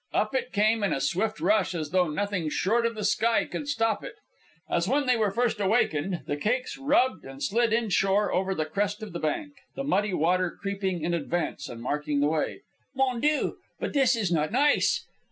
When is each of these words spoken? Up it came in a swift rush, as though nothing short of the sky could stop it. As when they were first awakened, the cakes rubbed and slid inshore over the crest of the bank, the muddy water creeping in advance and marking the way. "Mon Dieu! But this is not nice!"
Up 0.13 0.33
it 0.33 0.51
came 0.51 0.81
in 0.83 0.93
a 0.93 0.99
swift 0.99 1.39
rush, 1.39 1.75
as 1.75 1.91
though 1.91 2.09
nothing 2.09 2.49
short 2.49 2.87
of 2.87 2.95
the 2.95 3.03
sky 3.03 3.45
could 3.45 3.67
stop 3.67 4.03
it. 4.03 4.15
As 4.67 4.87
when 4.87 5.05
they 5.05 5.15
were 5.15 5.29
first 5.29 5.59
awakened, 5.59 6.23
the 6.25 6.37
cakes 6.37 6.75
rubbed 6.75 7.23
and 7.23 7.43
slid 7.43 7.71
inshore 7.71 8.33
over 8.33 8.55
the 8.55 8.65
crest 8.65 9.03
of 9.03 9.13
the 9.13 9.19
bank, 9.19 9.53
the 9.75 9.83
muddy 9.83 10.15
water 10.15 10.57
creeping 10.59 11.03
in 11.03 11.13
advance 11.13 11.69
and 11.69 11.83
marking 11.83 12.19
the 12.19 12.25
way. 12.29 12.61
"Mon 12.95 13.19
Dieu! 13.21 13.57
But 13.79 13.93
this 13.93 14.15
is 14.15 14.31
not 14.31 14.51
nice!" 14.51 15.05